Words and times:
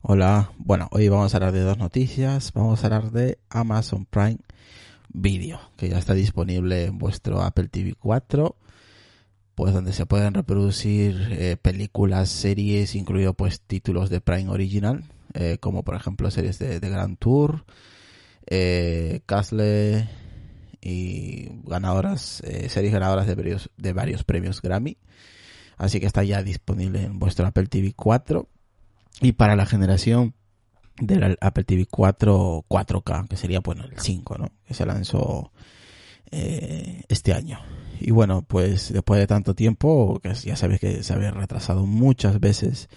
Hola, 0.00 0.52
bueno, 0.58 0.86
hoy 0.92 1.08
vamos 1.08 1.34
a 1.34 1.38
hablar 1.38 1.52
de 1.52 1.60
dos 1.60 1.76
noticias. 1.76 2.52
Vamos 2.52 2.82
a 2.82 2.86
hablar 2.86 3.10
de 3.10 3.38
Amazon 3.50 4.06
Prime 4.06 4.38
Video, 5.08 5.60
que 5.76 5.88
ya 5.88 5.98
está 5.98 6.14
disponible 6.14 6.84
en 6.84 6.98
vuestro 6.98 7.42
Apple 7.42 7.66
TV 7.66 7.94
4, 7.98 8.54
pues 9.56 9.74
donde 9.74 9.92
se 9.92 10.06
pueden 10.06 10.34
reproducir 10.34 11.28
eh, 11.32 11.56
películas, 11.60 12.28
series, 12.28 12.94
incluido 12.94 13.34
pues 13.34 13.60
títulos 13.60 14.08
de 14.08 14.20
Prime 14.20 14.48
Original, 14.50 15.02
eh, 15.34 15.58
como 15.60 15.82
por 15.82 15.96
ejemplo 15.96 16.30
series 16.30 16.60
de, 16.60 16.78
de 16.78 16.90
Grand 16.90 17.18
Tour, 17.18 17.64
eh, 18.46 19.22
Castle 19.26 20.08
y 20.80 21.50
ganadoras, 21.64 22.40
series 22.68 22.92
ganadoras 22.92 23.26
de 23.26 23.34
varios, 23.34 23.70
de 23.76 23.92
varios 23.92 24.22
premios 24.22 24.62
Grammy. 24.62 24.96
Así 25.76 25.98
que 25.98 26.06
está 26.06 26.22
ya 26.22 26.44
disponible 26.44 27.02
en 27.02 27.18
vuestro 27.18 27.46
Apple 27.46 27.66
TV 27.66 27.94
4 27.96 28.48
y 29.20 29.32
para 29.32 29.56
la 29.56 29.66
generación 29.66 30.34
del 31.00 31.38
Apple 31.40 31.64
TV 31.64 31.86
4 31.86 32.64
4K, 32.68 33.28
que 33.28 33.36
sería 33.36 33.60
bueno 33.60 33.84
el 33.84 33.98
5, 33.98 34.38
¿no? 34.38 34.50
Que 34.64 34.74
se 34.74 34.86
lanzó 34.86 35.52
eh, 36.30 37.02
este 37.08 37.32
año. 37.32 37.60
Y 38.00 38.10
bueno, 38.10 38.42
pues 38.42 38.92
después 38.92 39.18
de 39.18 39.26
tanto 39.26 39.54
tiempo, 39.54 40.20
que 40.22 40.32
ya 40.34 40.56
sabéis 40.56 40.80
que 40.80 41.02
se 41.02 41.12
había 41.12 41.30
retrasado 41.30 41.86
muchas 41.86 42.38
veces 42.40 42.88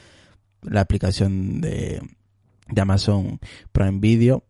la 0.62 0.82
aplicación 0.82 1.62
de, 1.62 2.02
de 2.68 2.82
Amazon 2.82 3.40
Prime 3.72 4.00
Video. 4.00 4.44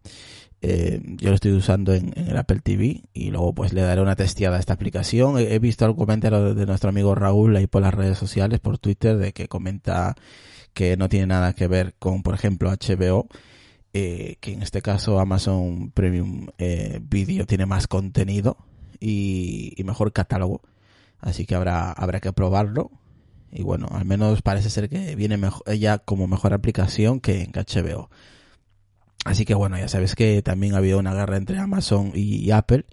Eh, 0.64 1.02
yo 1.18 1.30
lo 1.30 1.36
estoy 1.36 1.54
usando 1.54 1.94
en, 1.94 2.14
el 2.16 2.38
Apple 2.38 2.60
TV 2.64 3.04
y 3.14 3.32
luego 3.32 3.54
pues 3.54 3.74
le 3.74 3.82
daré 3.82 4.02
una 4.02 4.16
testeada 4.16 4.58
a 4.58 4.60
esta 4.60 4.74
aplicación. 4.74 5.38
He, 5.38 5.56
he 5.56 5.60
visto 5.60 5.86
algún 5.86 6.06
comentario 6.06 6.54
de 6.54 6.66
nuestro 6.66 6.90
amigo 6.90 7.16
Raúl 7.16 7.56
ahí 7.56 7.68
por 7.68 7.82
las 7.82 7.94
redes 7.94 8.18
sociales, 8.18 8.60
por 8.60 8.78
Twitter, 8.78 9.18
de 9.18 9.34
que 9.34 9.48
comenta 9.48 10.16
que 10.74 10.98
no 10.98 11.10
tiene 11.10 11.28
nada 11.28 11.54
que 11.54 11.68
ver 11.68 11.96
con, 12.00 12.24
por 12.24 12.34
ejemplo, 12.34 12.72
HBO, 12.72 13.28
eh, 13.94 14.38
que 14.40 14.54
en 14.54 14.62
este 14.62 14.82
caso 14.82 15.20
Amazon 15.20 15.92
Premium 15.92 16.48
eh, 16.58 17.00
Video 17.04 17.46
tiene 17.46 17.66
más 17.66 17.88
contenido 17.88 18.58
y, 19.00 19.76
mejor 19.86 20.14
catálogo. 20.14 20.62
Así 21.20 21.46
que 21.46 21.56
habrá, 21.56 21.92
habrá 21.92 22.20
que 22.20 22.34
probarlo. 22.34 22.92
Y 23.52 23.64
bueno, 23.64 23.88
al 23.92 24.06
menos 24.06 24.42
parece 24.42 24.70
ser 24.70 24.90
que 24.90 25.16
viene 25.16 25.38
mejor, 25.38 25.64
ella 25.68 25.98
como 26.00 26.28
mejor 26.28 26.54
aplicación 26.54 27.20
que 27.20 27.42
en 27.42 27.52
HBO. 27.52 28.10
Así 29.26 29.46
que 29.46 29.54
bueno, 29.54 29.78
ya 29.78 29.88
sabes 29.88 30.16
que 30.16 30.42
también 30.42 30.74
ha 30.74 30.78
habido 30.78 30.98
una 31.00 31.14
guerra 31.14 31.38
entre 31.38 31.60
Amazon 31.60 32.12
y, 32.16 32.38
y 32.38 32.52
Apple. 32.52 32.86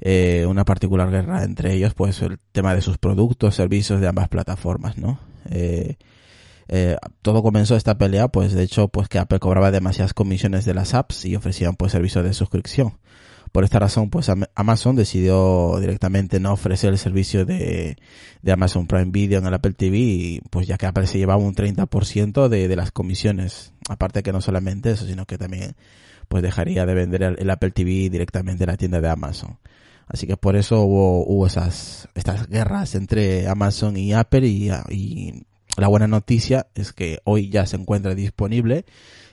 Eh, 0.00 0.46
una 0.48 0.64
particular 0.64 1.10
guerra 1.10 1.42
entre 1.42 1.74
ellos, 1.74 1.94
pues 1.94 2.22
el 2.22 2.38
tema 2.52 2.74
de 2.74 2.82
sus 2.82 2.98
productos, 2.98 3.56
servicios 3.56 4.00
de 4.00 4.06
ambas 4.06 4.28
plataformas, 4.28 4.96
¿no? 4.96 5.18
Eh, 5.50 5.96
eh, 6.68 6.96
todo 7.22 7.42
comenzó 7.42 7.76
esta 7.76 7.96
pelea, 7.98 8.28
pues 8.28 8.52
de 8.52 8.62
hecho, 8.62 8.88
pues 8.88 9.08
que 9.08 9.18
Apple 9.18 9.40
cobraba 9.40 9.70
demasiadas 9.70 10.14
comisiones 10.14 10.64
de 10.64 10.74
las 10.74 10.94
apps 10.94 11.24
y 11.24 11.34
ofrecían 11.34 11.76
pues 11.76 11.92
servicios 11.92 12.24
de 12.24 12.34
suscripción. 12.34 12.98
Por 13.52 13.64
esta 13.64 13.78
razón, 13.78 14.10
pues 14.10 14.30
Amazon 14.54 14.94
decidió 14.94 15.78
directamente 15.80 16.38
no 16.38 16.52
ofrecer 16.52 16.90
el 16.90 16.98
servicio 16.98 17.46
de, 17.46 17.96
de 18.42 18.52
Amazon 18.52 18.86
Prime 18.86 19.10
Video 19.10 19.38
en 19.38 19.46
el 19.46 19.54
Apple 19.54 19.72
TV, 19.72 20.42
pues 20.50 20.66
ya 20.66 20.76
que 20.76 20.84
Apple 20.86 21.06
se 21.06 21.18
llevaba 21.18 21.42
un 21.42 21.54
30% 21.54 22.48
de, 22.48 22.68
de 22.68 22.76
las 22.76 22.92
comisiones. 22.92 23.72
Aparte 23.88 24.22
que 24.22 24.32
no 24.32 24.42
solamente 24.42 24.90
eso, 24.90 25.06
sino 25.06 25.24
que 25.24 25.38
también 25.38 25.76
pues 26.28 26.42
dejaría 26.42 26.84
de 26.84 26.92
vender 26.92 27.22
el, 27.22 27.36
el 27.38 27.50
Apple 27.50 27.70
TV 27.70 28.10
directamente 28.10 28.64
en 28.64 28.70
la 28.70 28.76
tienda 28.76 29.00
de 29.00 29.08
Amazon. 29.08 29.58
Así 30.08 30.26
que 30.26 30.36
por 30.36 30.56
eso 30.56 30.82
hubo, 30.82 31.24
hubo 31.26 31.46
esas, 31.46 32.08
estas 32.14 32.48
guerras 32.48 32.94
entre 32.94 33.46
Amazon 33.46 33.96
y 33.96 34.14
Apple 34.14 34.46
y, 34.46 34.70
y 34.90 35.44
la 35.80 35.88
buena 35.88 36.08
noticia 36.08 36.66
es 36.74 36.92
que 36.92 37.20
hoy 37.24 37.50
ya 37.50 37.66
se 37.66 37.76
encuentra 37.76 38.14
disponible. 38.14 38.84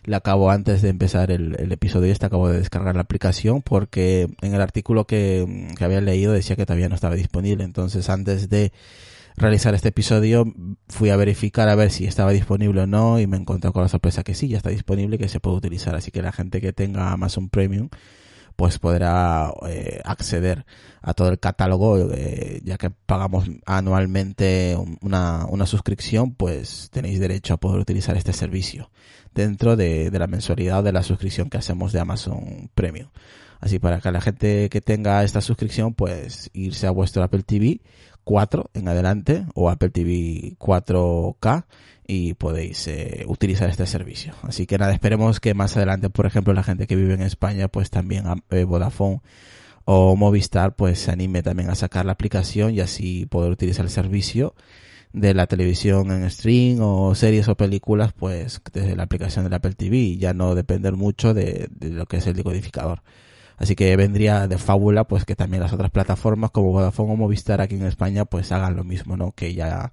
La 0.04 0.18
acabo 0.18 0.52
antes 0.52 0.82
de 0.82 0.90
empezar 0.90 1.32
el, 1.32 1.72
episodio 1.72 2.12
este, 2.12 2.28
acabo 2.28 2.50
de 2.50 2.60
descargar 2.60 2.96
la 2.96 3.02
aplicación 3.02 3.64
porque 3.64 4.30
en 4.42 4.54
el 4.54 4.62
artículo 4.62 5.08
que, 5.08 5.68
que 5.76 5.84
había 5.84 6.02
leído 6.02 6.32
decía 6.32 6.56
que 6.56 6.66
todavía 6.66 6.90
no 6.90 6.96
estaba 6.96 7.16
disponible. 7.16 7.64
Entonces 7.64 8.10
antes 8.10 8.50
de 8.50 8.72
realizar 9.38 9.74
este 9.74 9.90
episodio 9.90 10.46
fui 10.88 11.10
a 11.10 11.18
verificar 11.18 11.68
a 11.70 11.76
ver 11.76 11.92
si 11.92 12.06
estaba 12.06 12.32
disponible 12.32 12.82
o 12.82 12.88
no 12.88 13.20
y 13.20 13.28
me 13.28 13.38
encontré 13.38 13.72
con 13.72 13.82
la 13.82 13.90
sorpresa 13.90 14.24
que 14.24 14.36
sí, 14.36 14.48
ya 14.48 14.58
está 14.58 14.70
disponible 14.70 15.16
y 15.16 15.20
que 15.20 15.28
se 15.28 15.40
puede 15.40 15.58
utilizar. 15.58 15.96
Así 15.96 16.12
que 16.12 16.22
la 16.22 16.32
gente 16.32 16.62
que 16.62 16.74
tenga 16.74 17.12
Amazon 17.12 17.50
Premium 17.50 17.90
pues 18.56 18.80
podrá 18.80 19.54
eh, 19.68 20.02
acceder 20.06 20.66
a 21.02 21.14
todo 21.14 21.30
el 21.30 21.40
catálogo, 21.40 22.12
eh, 22.12 22.62
ya 22.64 22.78
que 22.78 22.90
pagamos 22.90 23.46
anualmente 23.66 24.78
una, 25.02 25.46
una 25.46 25.66
suscripción, 25.66 26.34
pues 26.34 26.90
tenéis 26.92 27.20
derecho 27.20 27.54
a 27.54 27.58
poder 27.58 27.80
utilizar 27.80 28.18
este 28.18 28.34
servicio 28.34 28.90
dentro 29.34 29.76
de, 29.76 30.10
de 30.10 30.20
la 30.20 30.28
mensualidad 30.28 30.84
de 30.84 30.94
la 30.94 31.04
suscripción 31.04 31.50
que 31.50 31.58
hacemos 31.58 31.92
de 31.92 32.00
Amazon 32.00 32.70
Premium. 32.74 33.10
Así 33.60 33.80
para 33.80 34.00
que 34.00 34.12
la 34.12 34.22
gente 34.22 34.70
que 34.70 34.82
tenga 34.82 35.24
esta 35.24 35.42
suscripción, 35.42 35.94
pues 35.94 36.50
irse 36.54 36.88
a 36.88 36.92
vuestro 36.92 37.24
Apple 37.24 37.44
TV 37.44 37.82
4 38.26 38.72
en 38.74 38.90
adelante 38.90 39.46
o 39.54 39.70
Apple 39.70 39.92
TV 39.92 40.58
4K 40.60 41.66
y 42.08 42.34
podéis 42.34 42.88
eh, 42.88 43.24
utilizar 43.28 43.70
este 43.70 43.86
servicio. 43.88 44.34
Así 44.42 44.66
que 44.66 44.78
nada, 44.78 44.94
esperemos 44.94 45.40
que 45.40 45.54
más 45.54 45.78
adelante, 45.78 46.10
por 46.10 46.26
ejemplo, 46.26 46.54
la 46.54 46.64
gente 46.64 46.88
que 46.88 46.96
vive 46.96 47.14
en 47.14 47.22
España, 47.22 47.68
pues 47.68 47.90
también 47.90 48.26
eh, 48.50 48.64
Vodafone 48.64 49.22
o 49.86 50.16
Movistar, 50.16 50.76
pues 50.76 51.00
se 51.00 51.12
anime 51.12 51.44
también 51.44 51.70
a 51.70 51.76
sacar 51.76 52.06
la 52.06 52.12
aplicación 52.12 52.74
y 52.74 52.82
así 52.82 53.26
poder 53.28 53.52
utilizar 53.52 53.86
el 53.86 53.92
servicio 53.92 54.56
de 55.14 55.34
la 55.34 55.48
televisión 55.48 56.12
en 56.12 56.30
stream 56.30 56.80
o 56.82 57.16
series 57.16 57.48
o 57.48 57.56
películas, 57.56 58.12
pues 58.12 58.62
desde 58.74 58.96
la 58.96 59.04
aplicación 59.04 59.46
del 59.46 59.54
Apple 59.54 59.74
TV 59.74 60.18
ya 60.18 60.34
no 60.34 60.56
depender 60.56 60.94
mucho 60.94 61.34
de, 61.34 61.70
de 61.72 61.90
lo 61.90 62.06
que 62.06 62.18
es 62.18 62.28
el 62.28 62.36
decodificador. 62.36 63.02
Así 63.58 63.76
que 63.76 63.96
vendría 63.96 64.48
de 64.48 64.58
fábula 64.58 65.06
pues 65.06 65.26
que 65.26 65.36
también 65.36 65.64
las 65.64 65.74
otras 65.74 65.92
plataformas 65.92 66.52
como 66.52 66.72
Vodafone 66.72 67.14
o 67.14 67.16
Movistar 67.16 67.62
aquí 67.62 67.76
en 67.76 67.86
España 67.86 68.26
pues 68.26 68.52
hagan 68.52 68.76
lo 68.76 68.84
mismo, 68.84 69.18
¿no? 69.18 69.32
Que 69.32 69.54
ya 69.54 69.92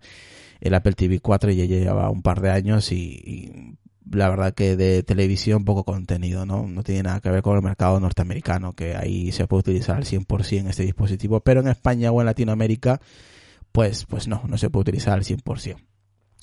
el 0.61 0.75
Apple 0.75 0.93
TV 0.93 1.21
4 1.21 1.51
ya 1.53 1.65
lleva 1.65 2.11
un 2.11 2.23
par 2.23 2.41
de 2.41 2.51
años 2.51 2.93
y, 2.93 2.97
y, 2.97 3.77
la 4.11 4.29
verdad 4.29 4.53
que 4.53 4.77
de 4.77 5.03
televisión 5.03 5.65
poco 5.65 5.85
contenido, 5.85 6.45
¿no? 6.45 6.67
No 6.67 6.83
tiene 6.83 7.05
nada 7.05 7.21
que 7.21 7.31
ver 7.31 7.43
con 7.43 7.57
el 7.57 7.63
mercado 7.63 7.99
norteamericano, 8.01 8.75
que 8.75 8.97
ahí 8.97 9.33
se 9.33 9.47
puede 9.47 9.61
utilizar 9.61 9.97
al 9.97 10.05
100% 10.05 10.69
este 10.69 10.83
dispositivo, 10.83 11.41
pero 11.41 11.61
en 11.61 11.69
España 11.69 12.11
o 12.11 12.21
en 12.21 12.27
Latinoamérica 12.27 13.01
pues, 13.73 14.05
pues 14.05 14.29
no, 14.29 14.43
no 14.47 14.59
se 14.59 14.71
puede 14.71 14.83
utilizar 14.83 15.15
al 15.15 15.25
100%. 15.25 15.77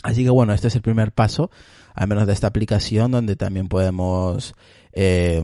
Así 0.04 0.24
que 0.24 0.30
bueno, 0.30 0.54
este 0.54 0.70
es 0.70 0.76
el 0.76 0.82
primer 0.82 1.12
paso, 1.12 1.52
al 1.94 2.08
menos 2.08 2.26
de 2.26 2.34
esta 2.34 2.48
aplicación, 2.48 3.12
donde 3.12 3.36
también 3.36 3.68
podemos 3.68 4.56
eh, 5.02 5.42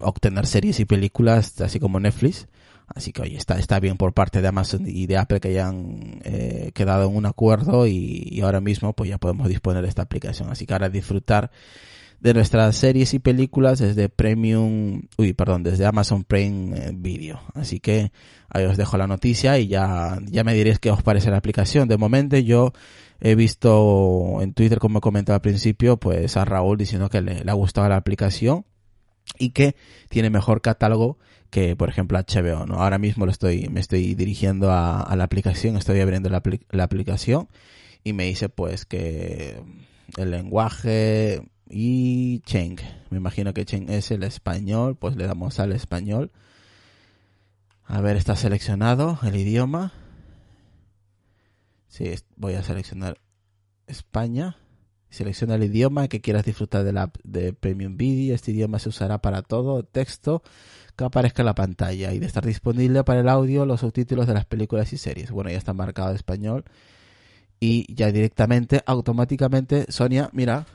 obtener 0.00 0.44
series 0.46 0.80
y 0.80 0.84
películas, 0.84 1.60
así 1.60 1.78
como 1.78 2.00
Netflix. 2.00 2.48
Así 2.88 3.12
que 3.12 3.22
oye, 3.22 3.36
está, 3.36 3.56
está 3.56 3.78
bien 3.78 3.96
por 3.96 4.12
parte 4.12 4.42
de 4.42 4.48
Amazon 4.48 4.86
y 4.88 5.06
de 5.06 5.18
Apple 5.18 5.38
que 5.38 5.48
hayan 5.48 6.20
eh, 6.24 6.72
quedado 6.74 7.08
en 7.08 7.14
un 7.14 7.24
acuerdo 7.26 7.86
y, 7.86 8.26
y, 8.28 8.40
ahora 8.40 8.60
mismo 8.60 8.94
pues 8.94 9.08
ya 9.08 9.18
podemos 9.18 9.46
disponer 9.48 9.82
de 9.82 9.88
esta 9.88 10.02
aplicación. 10.02 10.50
Así 10.50 10.66
que 10.66 10.72
ahora 10.72 10.88
disfrutar 10.88 11.52
de 12.18 12.34
nuestras 12.34 12.74
series 12.74 13.14
y 13.14 13.20
películas 13.20 13.78
desde 13.78 14.08
Premium, 14.08 15.02
uy, 15.16 15.32
perdón, 15.32 15.62
desde 15.62 15.86
Amazon 15.86 16.24
Prime 16.24 16.90
Video. 16.94 17.40
Así 17.54 17.78
que 17.78 18.10
ahí 18.48 18.64
os 18.64 18.76
dejo 18.76 18.96
la 18.96 19.06
noticia 19.06 19.60
y 19.60 19.68
ya, 19.68 20.18
ya 20.26 20.42
me 20.42 20.54
diréis 20.54 20.80
qué 20.80 20.90
os 20.90 21.04
parece 21.04 21.30
la 21.30 21.36
aplicación. 21.36 21.86
De 21.86 21.98
momento 21.98 22.36
yo 22.38 22.72
he 23.20 23.36
visto 23.36 24.38
en 24.40 24.54
Twitter, 24.54 24.80
como 24.80 25.00
comentaba 25.00 25.36
al 25.36 25.42
principio, 25.42 25.98
pues 25.98 26.36
a 26.36 26.44
Raúl 26.44 26.78
diciendo 26.78 27.08
que 27.08 27.20
le, 27.20 27.44
le 27.44 27.50
ha 27.50 27.54
gustado 27.54 27.88
la 27.88 27.96
aplicación 27.96 28.64
y 29.38 29.50
que 29.50 29.76
tiene 30.08 30.30
mejor 30.30 30.60
catálogo 30.60 31.18
que 31.50 31.76
por 31.76 31.88
ejemplo 31.88 32.18
HBO, 32.18 32.66
¿no? 32.66 32.82
Ahora 32.82 32.98
mismo 32.98 33.24
lo 33.24 33.32
estoy, 33.32 33.68
me 33.68 33.80
estoy 33.80 34.14
dirigiendo 34.14 34.70
a, 34.70 35.14
la 35.16 35.24
aplicación, 35.24 35.76
estoy 35.76 36.00
abriendo 36.00 36.28
la, 36.28 36.42
la, 36.70 36.84
aplicación 36.84 37.48
y 38.04 38.12
me 38.12 38.24
dice 38.24 38.48
pues 38.48 38.84
que 38.84 39.62
el 40.16 40.30
lenguaje 40.30 41.42
y 41.70 42.40
Cheng, 42.40 42.76
me 43.10 43.18
imagino 43.18 43.52
que 43.52 43.64
Cheng 43.64 43.90
es 43.90 44.10
el 44.10 44.22
español, 44.22 44.96
pues 44.96 45.16
le 45.16 45.26
damos 45.26 45.58
al 45.60 45.72
español. 45.72 46.30
A 47.84 48.00
ver, 48.00 48.16
está 48.16 48.36
seleccionado 48.36 49.18
el 49.22 49.36
idioma. 49.36 49.92
Sí, 51.88 52.14
voy 52.36 52.54
a 52.54 52.62
seleccionar 52.62 53.18
España. 53.86 54.56
Selecciona 55.10 55.54
el 55.54 55.64
idioma 55.64 56.08
que 56.08 56.20
quieras 56.20 56.44
disfrutar 56.44 56.84
de 56.84 56.92
la 56.92 57.10
de 57.24 57.52
Premium 57.52 57.96
Video. 57.96 58.34
Este 58.34 58.50
idioma 58.50 58.78
se 58.78 58.90
usará 58.90 59.18
para 59.18 59.42
todo 59.42 59.82
texto 59.82 60.42
que 60.96 61.04
aparezca 61.04 61.42
en 61.42 61.46
la 61.46 61.54
pantalla 61.54 62.12
y 62.12 62.18
de 62.18 62.26
estar 62.26 62.44
disponible 62.44 63.04
para 63.04 63.20
el 63.20 63.28
audio 63.28 63.64
los 63.64 63.80
subtítulos 63.80 64.26
de 64.26 64.34
las 64.34 64.44
películas 64.44 64.92
y 64.92 64.98
series. 64.98 65.30
Bueno, 65.30 65.50
ya 65.50 65.56
está 65.56 65.72
marcado 65.72 66.10
en 66.10 66.16
español 66.16 66.64
y 67.60 67.92
ya 67.94 68.12
directamente, 68.12 68.82
automáticamente, 68.86 69.86
Sonia, 69.90 70.30
mira, 70.32 70.66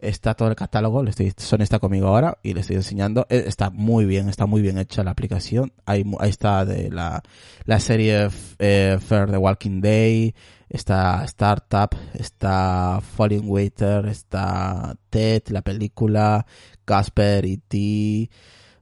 está 0.00 0.34
todo 0.34 0.48
el 0.48 0.56
catálogo, 0.56 1.02
le 1.02 1.10
estoy, 1.10 1.32
Sonia 1.36 1.64
está 1.64 1.78
conmigo 1.78 2.08
ahora 2.08 2.38
y 2.42 2.54
le 2.54 2.60
estoy 2.60 2.76
enseñando, 2.76 3.26
eh, 3.30 3.44
está 3.46 3.70
muy 3.70 4.04
bien, 4.04 4.28
está 4.28 4.46
muy 4.46 4.62
bien 4.62 4.78
hecha 4.78 5.02
la 5.02 5.10
aplicación, 5.10 5.72
ahí, 5.86 6.04
ahí 6.20 6.30
está 6.30 6.64
de 6.64 6.90
la, 6.90 7.22
la 7.64 7.80
serie 7.80 8.28
eh, 8.58 8.98
Fair 9.00 9.30
The 9.30 9.36
Walking 9.36 9.80
Day, 9.80 10.34
está 10.68 11.24
Startup, 11.24 11.90
está 12.14 13.00
Falling 13.00 13.48
Waiter, 13.48 14.06
está 14.06 14.96
Ted, 15.10 15.42
la 15.48 15.62
película, 15.62 16.46
Casper 16.84 17.44
y 17.44 17.58
T, 17.58 18.30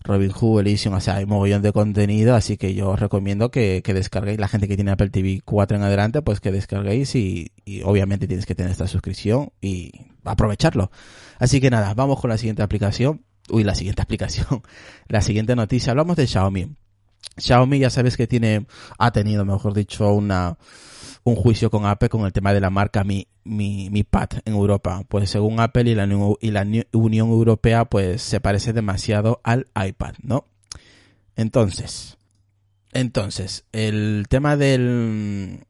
Robin 0.07 0.31
Hood, 0.31 0.61
Elysium, 0.61 0.95
o 0.95 1.01
sea, 1.01 1.17
hay 1.17 1.27
mogollón 1.27 1.63
de 1.63 1.73
contenido, 1.73 2.35
así 2.35 2.57
que 2.57 2.75
yo 2.75 2.91
os 2.91 3.01
recomiendo 3.01 3.51
que, 3.51 3.83
que, 3.85 3.93
descarguéis, 3.93 4.39
la 4.39 4.49
gente 4.49 4.69
que 4.69 4.77
tiene 4.77 4.93
Apple 4.93 5.11
TV 5.11 5.43
4 5.45 5.77
en 5.77 5.83
adelante, 5.83 6.23
pues 6.23 6.41
que 6.41 6.53
descarguéis 6.53 7.15
y, 7.15 7.53
y, 7.65 7.83
obviamente 7.83 8.27
tienes 8.27 8.47
que 8.47 8.55
tener 8.55 8.71
esta 8.71 8.87
suscripción 8.87 9.51
y 9.61 9.93
aprovecharlo. 10.25 10.91
Así 11.39 11.61
que 11.61 11.71
nada, 11.71 11.93
vamos 11.95 12.21
con 12.21 12.31
la 12.31 12.39
siguiente 12.39 12.63
aplicación, 12.63 13.25
uy, 13.51 13.65
la 13.65 13.75
siguiente 13.75 14.03
aplicación, 14.07 14.63
la 15.09 15.23
siguiente 15.23 15.57
noticia, 15.57 15.91
hablamos 15.91 16.17
de 16.17 16.27
Xiaomi. 16.27 16.77
Xiaomi 17.39 17.79
ya 17.81 17.91
sabes 17.91 18.17
que 18.17 18.27
tiene, 18.27 18.67
ha 18.99 19.11
tenido, 19.11 19.45
mejor 19.45 19.75
dicho, 19.75 20.13
una, 20.13 20.57
un 21.27 21.35
juicio 21.35 21.71
con 21.71 21.87
Apple 21.87 22.09
con 22.09 22.25
el 22.25 22.33
tema 22.33 22.55
de 22.55 22.61
la 22.61 22.71
marca 22.71 23.03
Mi, 23.03 23.27
Mi, 23.43 23.91
Mi 23.91 24.05
Pad 24.05 24.29
en 24.45 24.55
Europa. 24.55 25.03
Pues 25.09 25.29
según 25.29 25.59
Apple 25.59 25.91
y 25.91 25.95
la, 25.97 26.09
y 26.41 26.51
la 26.53 26.67
Unión 26.93 27.31
Europea, 27.31 27.85
pues 27.85 28.23
se 28.23 28.39
parece 28.39 28.73
demasiado 28.73 29.41
al 29.43 29.67
iPad, 29.75 30.15
¿no? 30.23 30.47
Entonces, 31.35 32.17
entonces, 32.93 33.65
el 33.73 34.27
tema 34.29 34.57
del, 34.57 35.65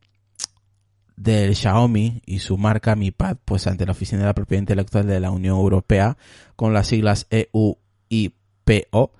del 1.16 1.56
Xiaomi 1.56 2.20
y 2.26 2.40
su 2.40 2.58
marca 2.58 2.94
Mi 2.94 3.10
Pad, 3.10 3.38
pues 3.42 3.66
ante 3.66 3.86
la 3.86 3.92
Oficina 3.92 4.20
de 4.20 4.26
la 4.26 4.34
Propiedad 4.34 4.60
Intelectual 4.60 5.06
de 5.06 5.20
la 5.20 5.30
Unión 5.30 5.56
Europea, 5.56 6.18
con 6.54 6.74
las 6.74 6.88
siglas 6.88 7.28
EU 7.30 7.78
y 8.10 8.34
PO, 8.64 9.10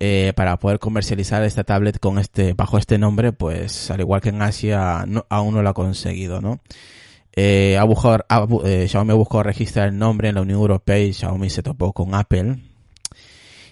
eh, 0.00 0.32
para 0.36 0.58
poder 0.58 0.78
comercializar 0.78 1.42
esta 1.42 1.64
tablet 1.64 1.98
con 1.98 2.18
este, 2.18 2.54
bajo 2.54 2.78
este 2.78 2.98
nombre, 2.98 3.32
pues 3.32 3.90
al 3.90 4.00
igual 4.00 4.20
que 4.20 4.28
en 4.28 4.42
Asia, 4.42 5.04
aún 5.28 5.54
no 5.54 5.62
lo 5.62 5.68
ha 5.68 5.74
conseguido, 5.74 6.40
¿no? 6.40 6.60
Eh, 7.34 7.76
ha 7.78 7.84
buscado, 7.84 8.24
eh, 8.64 8.86
Xiaomi 8.88 9.14
buscó 9.14 9.42
registrar 9.42 9.88
el 9.88 9.98
nombre 9.98 10.28
en 10.28 10.36
la 10.36 10.42
Unión 10.42 10.60
Europea 10.60 10.98
y 10.98 11.12
Xiaomi 11.12 11.50
se 11.50 11.62
topó 11.62 11.92
con 11.92 12.14
Apple. 12.14 12.58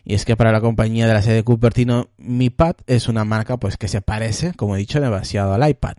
Y 0.05 0.14
es 0.14 0.25
que 0.25 0.37
para 0.37 0.52
la 0.52 0.61
compañía 0.61 1.06
de 1.06 1.14
la 1.14 1.23
sede 1.23 1.34
de 1.37 1.43
Cupertino, 1.44 2.08
Mi 2.17 2.50
Pad 2.50 2.76
es 2.87 3.08
una 3.08 3.25
marca 3.25 3.56
pues 3.56 3.76
que 3.76 3.88
se 3.88 4.00
parece, 4.00 4.52
como 4.55 4.76
he 4.76 4.79
dicho, 4.79 5.00
demasiado 5.00 5.52
al 5.55 5.69
iPad. 5.69 5.96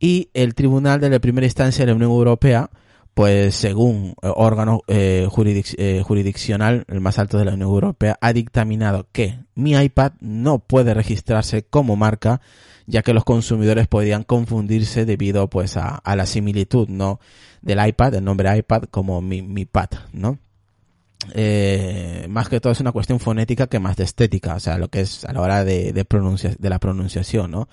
Y 0.00 0.30
el 0.34 0.54
tribunal 0.54 1.00
de 1.00 1.10
la 1.10 1.18
primera 1.18 1.46
instancia 1.46 1.84
de 1.84 1.92
la 1.92 1.96
Unión 1.96 2.10
Europea 2.10 2.70
pues 3.18 3.56
según 3.56 4.14
eh, 4.22 4.30
órgano 4.32 4.82
eh, 4.86 5.26
eh, 5.26 6.02
jurisdiccional, 6.06 6.84
el 6.86 7.00
más 7.00 7.18
alto 7.18 7.36
de 7.36 7.46
la 7.46 7.54
Unión 7.54 7.68
Europea, 7.68 8.16
ha 8.20 8.32
dictaminado 8.32 9.08
que 9.10 9.40
mi 9.56 9.72
iPad 9.72 10.12
no 10.20 10.60
puede 10.60 10.94
registrarse 10.94 11.64
como 11.64 11.96
marca, 11.96 12.40
ya 12.86 13.02
que 13.02 13.12
los 13.12 13.24
consumidores 13.24 13.88
podrían 13.88 14.22
confundirse 14.22 15.04
debido 15.04 15.50
pues 15.50 15.76
a, 15.76 15.96
a 15.96 16.14
la 16.14 16.26
similitud, 16.26 16.88
¿no? 16.88 17.18
Del 17.60 17.84
iPad, 17.84 18.14
el 18.14 18.24
nombre 18.24 18.56
iPad, 18.56 18.84
como 18.88 19.20
mi, 19.20 19.42
mi 19.42 19.64
pad, 19.64 19.88
¿no? 20.12 20.38
Eh, 21.34 22.24
más 22.30 22.48
que 22.48 22.60
todo 22.60 22.72
es 22.72 22.78
una 22.78 22.92
cuestión 22.92 23.18
fonética 23.18 23.66
que 23.66 23.80
más 23.80 23.96
de 23.96 24.04
estética, 24.04 24.54
o 24.54 24.60
sea, 24.60 24.78
lo 24.78 24.90
que 24.90 25.00
es 25.00 25.24
a 25.24 25.32
la 25.32 25.40
hora 25.40 25.64
de, 25.64 25.92
de, 25.92 26.04
pronuncia 26.04 26.54
de 26.56 26.70
la 26.70 26.78
pronunciación, 26.78 27.50
¿no? 27.50 27.68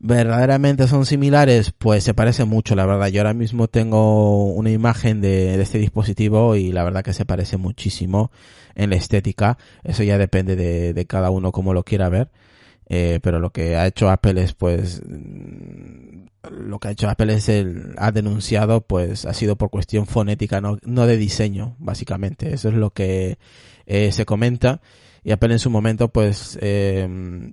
Verdaderamente 0.00 0.88
son 0.88 1.04
similares, 1.06 1.72
pues 1.76 2.02
se 2.04 2.14
parece 2.14 2.44
mucho, 2.44 2.74
la 2.74 2.86
verdad. 2.86 3.08
Yo 3.08 3.20
ahora 3.20 3.34
mismo 3.34 3.68
tengo 3.68 4.46
una 4.46 4.70
imagen 4.70 5.20
de, 5.20 5.60
este 5.60 5.78
dispositivo 5.78 6.56
y 6.56 6.72
la 6.72 6.82
verdad 6.84 7.04
que 7.04 7.12
se 7.12 7.26
parece 7.26 7.58
muchísimo 7.58 8.32
en 8.74 8.90
la 8.90 8.96
estética. 8.96 9.58
Eso 9.84 10.02
ya 10.02 10.18
depende 10.18 10.56
de, 10.56 11.06
cada 11.06 11.30
uno 11.30 11.52
como 11.52 11.74
lo 11.74 11.84
quiera 11.84 12.08
ver. 12.08 12.30
Eh, 12.92 13.20
pero 13.22 13.38
lo 13.38 13.50
que 13.50 13.76
ha 13.76 13.86
hecho 13.86 14.10
Apple 14.10 14.42
es 14.42 14.52
pues 14.52 15.00
lo 16.50 16.80
que 16.80 16.88
ha 16.88 16.90
hecho 16.90 17.08
Apple 17.08 17.34
es 17.34 17.48
el 17.48 17.94
ha 17.96 18.10
denunciado 18.10 18.80
pues 18.80 19.26
ha 19.26 19.32
sido 19.32 19.54
por 19.54 19.70
cuestión 19.70 20.06
fonética 20.06 20.60
no, 20.60 20.76
no 20.82 21.06
de 21.06 21.16
diseño 21.16 21.76
básicamente 21.78 22.52
eso 22.52 22.68
es 22.68 22.74
lo 22.74 22.90
que 22.90 23.38
eh, 23.86 24.10
se 24.10 24.24
comenta 24.26 24.80
y 25.22 25.30
Apple 25.30 25.52
en 25.52 25.60
su 25.60 25.70
momento 25.70 26.08
pues 26.08 26.58
eh, 26.60 27.52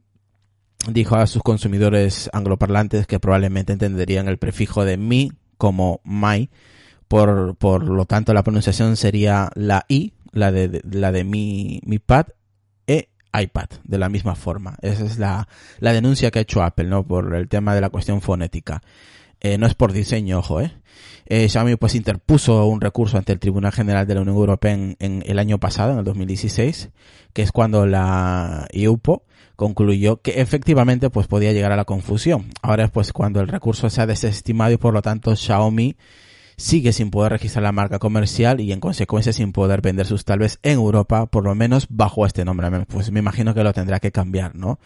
dijo 0.89 1.15
a 1.15 1.27
sus 1.27 1.41
consumidores 1.43 2.29
angloparlantes 2.33 3.07
que 3.07 3.19
probablemente 3.19 3.73
entenderían 3.73 4.27
el 4.27 4.37
prefijo 4.37 4.85
de 4.85 4.97
mi 4.97 5.31
como 5.57 6.01
my, 6.03 6.49
por, 7.07 7.55
por 7.55 7.83
lo 7.83 8.05
tanto 8.05 8.33
la 8.33 8.43
pronunciación 8.43 8.95
sería 8.95 9.49
la 9.55 9.85
i, 9.87 10.13
la 10.31 10.51
de, 10.51 10.81
la 10.89 11.11
de 11.11 11.23
mi, 11.23 11.81
mi 11.85 11.99
pad, 11.99 12.27
e 12.85 13.09
iPad, 13.33 13.69
de 13.83 13.97
la 13.97 14.09
misma 14.09 14.35
forma. 14.35 14.77
Esa 14.81 15.05
es 15.05 15.17
la, 15.17 15.47
la 15.79 15.93
denuncia 15.93 16.31
que 16.31 16.39
ha 16.39 16.41
hecho 16.43 16.63
Apple, 16.63 16.85
¿no? 16.85 17.05
Por 17.05 17.35
el 17.35 17.47
tema 17.49 17.75
de 17.75 17.81
la 17.81 17.89
cuestión 17.89 18.21
fonética. 18.21 18.81
Eh, 19.39 19.57
no 19.57 19.67
es 19.67 19.75
por 19.75 19.93
diseño, 19.93 20.39
ojo, 20.39 20.61
¿eh? 20.61 20.73
Eh. 21.25 21.49
Xiaomi 21.49 21.75
pues 21.75 21.95
interpuso 21.95 22.65
un 22.65 22.81
recurso 22.81 23.17
ante 23.17 23.33
el 23.33 23.39
Tribunal 23.39 23.71
General 23.71 24.07
de 24.07 24.15
la 24.15 24.21
Unión 24.21 24.37
Europea 24.37 24.73
en, 24.73 24.95
en, 24.99 25.23
el 25.25 25.39
año 25.39 25.59
pasado, 25.59 25.93
en 25.93 25.99
el 25.99 26.05
2016, 26.05 26.89
que 27.33 27.41
es 27.41 27.51
cuando 27.51 27.85
la 27.85 28.67
IUPO 28.71 29.23
concluyó 29.55 30.21
que 30.21 30.39
efectivamente 30.41 31.09
pues 31.09 31.27
podía 31.27 31.51
llegar 31.51 31.71
a 31.71 31.75
la 31.75 31.85
confusión. 31.85 32.49
Ahora 32.61 32.85
es 32.85 32.91
pues 32.91 33.11
cuando 33.11 33.41
el 33.41 33.47
recurso 33.47 33.89
se 33.89 34.01
ha 34.01 34.05
desestimado 34.05 34.71
y 34.71 34.77
por 34.77 34.93
lo 34.93 35.01
tanto 35.01 35.35
Xiaomi 35.35 35.97
sigue 36.57 36.91
sin 36.91 37.11
poder 37.11 37.33
registrar 37.33 37.63
la 37.63 37.71
marca 37.71 37.99
comercial 37.99 38.59
y 38.59 38.71
en 38.71 38.79
consecuencia 38.79 39.31
sin 39.31 39.51
poder 39.51 39.81
vender 39.81 40.05
sus 40.05 40.25
tablets 40.25 40.59
en 40.63 40.73
Europa, 40.73 41.27
por 41.27 41.43
lo 41.43 41.53
menos 41.55 41.87
bajo 41.89 42.25
este 42.25 42.45
nombre. 42.45 42.85
Pues 42.87 43.11
me 43.11 43.19
imagino 43.19 43.53
que 43.53 43.63
lo 43.63 43.73
tendrá 43.73 43.99
que 43.99 44.11
cambiar, 44.11 44.55
¿no? 44.55 44.79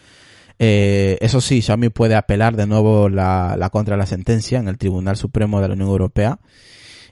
Eh, 0.64 1.18
eso 1.20 1.40
sí, 1.40 1.60
Xiaomi 1.60 1.88
puede 1.88 2.14
apelar 2.14 2.54
de 2.54 2.68
nuevo 2.68 3.08
la, 3.08 3.68
contra 3.72 3.96
la 3.96 4.06
sentencia 4.06 4.60
en 4.60 4.68
el 4.68 4.78
Tribunal 4.78 5.16
Supremo 5.16 5.60
de 5.60 5.66
la 5.66 5.74
Unión 5.74 5.88
Europea 5.88 6.38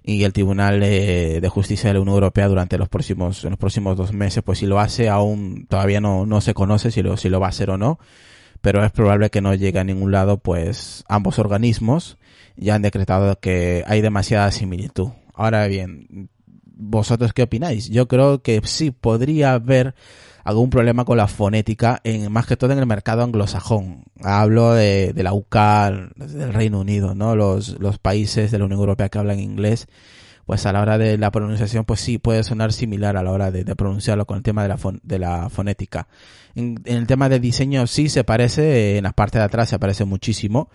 y 0.04 0.22
el 0.22 0.32
Tribunal 0.32 0.78
de 0.78 1.50
Justicia 1.52 1.90
de 1.90 1.94
la 1.94 2.00
Unión 2.00 2.14
Europea 2.14 2.46
durante 2.46 2.78
los 2.78 2.88
próximos, 2.88 3.42
en 3.42 3.50
los 3.50 3.58
próximos 3.58 3.96
dos 3.96 4.12
meses, 4.12 4.44
pues 4.44 4.60
si 4.60 4.66
lo 4.66 4.78
hace 4.78 5.08
aún 5.08 5.66
todavía 5.68 6.00
no, 6.00 6.26
no 6.26 6.40
se 6.40 6.54
conoce 6.54 6.92
si 6.92 7.02
lo, 7.02 7.16
si 7.16 7.28
lo 7.28 7.40
va 7.40 7.46
a 7.46 7.48
hacer 7.48 7.70
o 7.70 7.76
no, 7.76 7.98
pero 8.60 8.84
es 8.84 8.92
probable 8.92 9.30
que 9.30 9.40
no 9.40 9.52
llegue 9.52 9.80
a 9.80 9.84
ningún 9.84 10.12
lado, 10.12 10.36
pues 10.38 11.02
ambos 11.08 11.40
organismos 11.40 12.18
ya 12.54 12.76
han 12.76 12.82
decretado 12.82 13.40
que 13.40 13.82
hay 13.88 14.00
demasiada 14.00 14.52
similitud. 14.52 15.08
Ahora 15.34 15.66
bien, 15.66 16.30
¿vosotros 16.64 17.32
qué 17.32 17.42
opináis? 17.42 17.90
Yo 17.90 18.06
creo 18.06 18.42
que 18.42 18.60
sí 18.62 18.92
podría 18.92 19.54
haber 19.54 19.96
algún 20.44 20.70
problema 20.70 21.04
con 21.04 21.16
la 21.16 21.28
fonética, 21.28 22.00
en, 22.04 22.30
más 22.32 22.46
que 22.46 22.56
todo 22.56 22.72
en 22.72 22.78
el 22.78 22.86
mercado 22.86 23.22
anglosajón. 23.22 24.04
Hablo 24.22 24.74
de, 24.74 25.12
de 25.12 25.22
la 25.22 25.32
UK, 25.32 25.56
del 26.16 26.52
Reino 26.52 26.80
Unido, 26.80 27.14
¿no? 27.14 27.36
Los, 27.36 27.78
los 27.80 27.98
países 27.98 28.50
de 28.50 28.58
la 28.58 28.64
Unión 28.64 28.80
Europea 28.80 29.08
que 29.08 29.18
hablan 29.18 29.40
inglés, 29.40 29.88
pues 30.46 30.66
a 30.66 30.72
la 30.72 30.80
hora 30.80 30.98
de 30.98 31.16
la 31.18 31.30
pronunciación, 31.30 31.84
pues 31.84 32.00
sí 32.00 32.18
puede 32.18 32.42
sonar 32.42 32.72
similar 32.72 33.16
a 33.16 33.22
la 33.22 33.30
hora 33.30 33.50
de, 33.50 33.64
pronunciarlo 33.76 34.26
con 34.26 34.38
el 34.38 34.42
tema 34.42 34.62
de 34.62 34.68
la, 34.68 34.76
fon, 34.76 35.00
de 35.02 35.18
la 35.18 35.48
fonética. 35.48 36.08
En, 36.54 36.80
en, 36.84 36.96
el 36.96 37.06
tema 37.06 37.28
de 37.28 37.38
diseño 37.38 37.86
sí 37.86 38.08
se 38.08 38.24
parece, 38.24 38.98
en 38.98 39.04
la 39.04 39.12
parte 39.12 39.38
de 39.38 39.44
atrás 39.44 39.68
se 39.68 39.78
parece 39.78 40.04
muchísimo, 40.04 40.68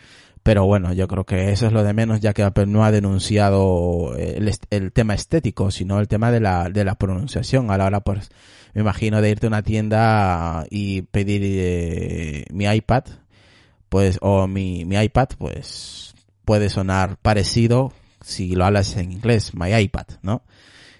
pero 0.46 0.64
bueno, 0.68 0.94
yo 0.94 1.08
creo 1.08 1.24
que 1.24 1.50
eso 1.50 1.66
es 1.66 1.74
lo 1.74 1.84
de 1.84 1.96
menos, 1.96 2.20
ya 2.22 2.32
que 2.32 2.44
Apple 2.44 2.68
no 2.68 2.86
ha 2.86 2.92
denunciado 2.92 4.16
el, 4.16 4.52
el 4.70 4.92
tema 4.92 5.16
estético, 5.16 5.72
sino 5.72 6.00
el 6.00 6.08
tema 6.08 6.30
de 6.30 6.40
la, 6.40 6.70
de 6.70 6.86
la 6.86 6.94
pronunciación. 6.94 7.72
A 7.72 7.80
la 7.80 7.86
hora, 7.86 8.02
pues, 8.02 8.30
me 8.75 8.82
imagino 8.82 9.24
de 9.24 9.32
irte 9.32 9.48
a 9.48 9.50
una 9.50 9.64
tienda 9.64 10.68
y 10.70 11.02
pedir 11.02 11.42
eh, 11.44 12.46
mi 12.52 12.66
iPad, 12.66 13.06
pues, 13.90 14.20
o 14.22 14.46
mi, 14.46 14.86
mi 14.86 14.98
iPad, 14.98 15.30
pues, 15.40 16.14
puede 16.46 16.70
sonar 16.70 17.18
parecido 17.18 17.92
si 18.22 18.54
lo 18.54 18.66
hablas 18.66 18.98
en 18.98 19.14
inglés, 19.14 19.56
my 19.56 19.74
iPad, 19.74 20.06
¿no? 20.22 20.44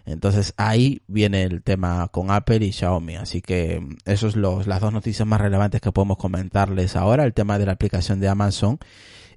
Entonces 0.08 0.56
ahí 0.58 1.04
viene 1.06 1.44
el 1.44 1.62
tema 1.62 2.08
con 2.08 2.32
Apple 2.32 2.66
y 2.66 2.72
Xiaomi. 2.72 3.18
Así 3.18 3.44
que 3.44 3.80
esos 4.06 4.34
son 4.34 4.42
los, 4.42 4.66
las 4.66 4.82
dos 4.82 4.92
noticias 4.92 5.28
más 5.28 5.40
relevantes 5.40 5.82
que 5.82 5.92
podemos 5.92 6.18
comentarles 6.18 6.96
ahora. 6.96 7.26
El 7.26 7.34
tema 7.36 7.60
de 7.60 7.68
la 7.68 7.74
aplicación 7.74 8.20
de 8.20 8.28
Amazon 8.28 8.80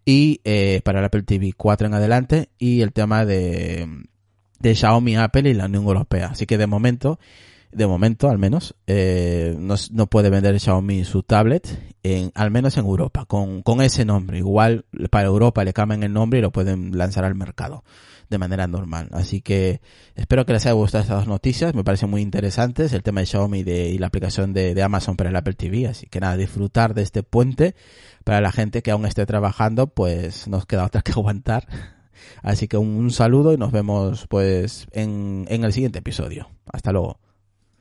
y 0.09 0.41
eh, 0.45 0.81
para 0.85 1.00
el 1.00 1.05
Apple 1.05 1.25
TV 1.25 1.53
4 1.55 1.87
en 1.87 1.93
adelante 1.93 2.49
y 2.59 2.81
el 2.81 2.95
tema 2.95 3.27
de, 3.27 3.87
de 4.59 4.75
Xiaomi, 4.75 5.19
Apple 5.19 5.50
y 5.50 5.53
la 5.53 5.67
Unión 5.67 5.85
Europea. 5.85 6.29
Así 6.29 6.47
que 6.47 6.57
de 6.57 6.67
momento 6.67 7.19
de 7.70 7.87
momento 7.87 8.28
al 8.28 8.38
menos, 8.38 8.75
eh, 8.87 9.54
no, 9.58 9.75
no, 9.92 10.06
puede 10.06 10.30
vender 10.30 10.58
Xiaomi 10.58 11.04
su 11.04 11.22
tablet, 11.22 11.94
en, 12.02 12.30
al 12.34 12.50
menos 12.50 12.76
en 12.78 12.87
Europa, 12.87 13.25
con, 13.26 13.62
con 13.62 13.82
ese 13.82 14.04
nombre. 14.04 14.38
Igual 14.38 14.87
para 15.10 15.26
Europa 15.26 15.64
le 15.64 15.72
cambian 15.72 16.02
el 16.02 16.12
nombre 16.12 16.38
y 16.38 16.42
lo 16.42 16.50
pueden 16.50 16.96
lanzar 16.96 17.25
al 17.25 17.34
mercado 17.34 17.84
de 18.28 18.38
manera 18.38 18.66
normal. 18.66 19.08
Así 19.12 19.40
que 19.40 19.80
espero 20.14 20.44
que 20.46 20.52
les 20.52 20.66
haya 20.66 20.75
gustado 20.75 21.02
estas 21.02 21.26
noticias, 21.26 21.75
me 21.75 21.84
parecen 21.84 22.10
muy 22.10 22.22
interesantes, 22.22 22.92
el 22.92 23.02
tema 23.02 23.20
de 23.20 23.26
Xiaomi 23.26 23.62
de, 23.62 23.88
y 23.88 23.98
la 23.98 24.06
aplicación 24.06 24.52
de, 24.52 24.80
Amazon 24.82 25.16
para 25.16 25.30
el 25.30 25.37
Apple 25.37 25.54
TV. 25.54 25.87
Así 25.87 26.06
que 26.06 26.20
nada, 26.20 26.37
disfrutar 26.37 26.94
de 26.94 27.02
este 27.02 27.22
puente 27.22 27.75
para 28.25 28.40
la 28.40 28.52
gente 28.52 28.82
que 28.82 28.90
aún 28.90 29.06
esté 29.06 29.26
trabajando, 29.26 29.88
pues 29.88 30.48
nos 30.48 30.66
queda 30.66 30.87
otra 30.87 31.02
que 31.02 31.12
aguantar. 31.16 31.66
Así 32.42 32.68
que 32.68 32.76
un, 32.76 32.88
un 32.88 33.10
saludo 33.10 33.52
y 33.52 33.56
nos 33.56 33.72
vemos 33.72 34.26
pues 34.28 34.87
en, 34.92 35.46
en 35.48 35.64
el 35.64 35.72
siguiente 35.72 36.00
episodio. 36.00 36.48
Hasta 36.66 36.92
luego. 36.92 37.18